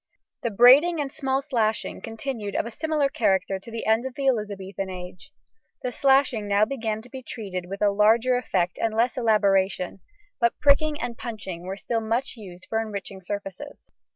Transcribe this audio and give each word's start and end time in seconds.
The 0.41 0.49
braiding 0.49 0.99
and 0.99 1.13
small 1.13 1.43
slashing 1.43 2.01
continued 2.01 2.55
of 2.55 2.65
a 2.65 2.71
similar 2.71 3.07
character 3.07 3.59
to 3.59 3.69
the 3.69 3.85
end 3.85 4.03
of 4.07 4.15
the 4.15 4.25
Elizabethan 4.27 4.89
age. 4.89 5.31
The 5.83 5.91
slashing 5.91 6.47
now 6.47 6.65
began 6.65 7.03
to 7.03 7.09
be 7.09 7.21
treated 7.21 7.67
with 7.67 7.83
a 7.83 7.91
larger 7.91 8.35
effect 8.35 8.79
and 8.81 8.95
less 8.95 9.15
elaboration, 9.15 9.99
but 10.39 10.59
pricking 10.59 10.99
and 10.99 11.19
punching 11.19 11.61
were 11.67 11.77
still 11.77 12.01
much 12.01 12.35
used 12.35 12.65
for 12.67 12.81
enriching 12.81 13.21
surfaces. 13.21 13.91